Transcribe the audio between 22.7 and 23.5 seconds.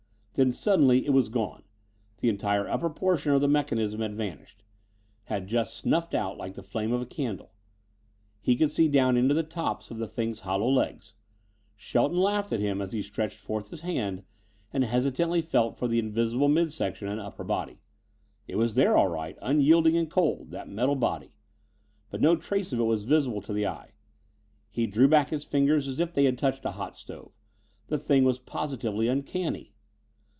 of it was visible